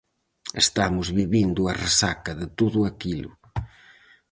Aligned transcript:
Estamos 0.63 1.07
vivindo 1.19 1.61
a 1.65 1.73
resaca 1.85 2.31
de 2.41 2.47
todo 2.59 2.79
aquilo. 2.91 3.31